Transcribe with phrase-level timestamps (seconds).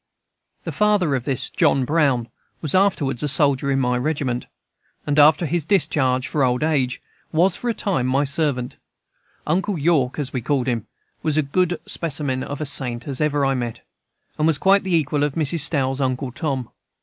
[0.63, 2.27] The father of this John Brown
[2.59, 4.47] was afterwards a soldier in my regiment;
[5.05, 8.77] and, after his discharge for old age, was, for a time, my servant.
[9.45, 10.87] "Uncle York," as we called him,
[11.21, 13.81] was as good a specimen of a saint as I have ever met,
[14.39, 15.59] and was quite the equal of Mrs.
[15.59, 16.71] Stowe's "Uncle Tom."